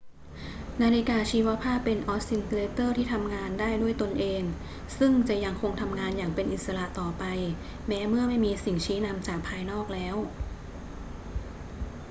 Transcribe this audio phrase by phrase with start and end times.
[0.81, 4.43] นาฬิกาชีวภาพเป็นออสซิลเลเตอร์ที่ทำงานได้ด้วยตนเอง
[4.97, 7.23] ซึ่งจะยังคงทำงานอย่างเป็นอิสระต่อไป
[7.87, 10.15] แม้เมื่อไม่มีสิ่งชี้นำจากภายนอกแล้ว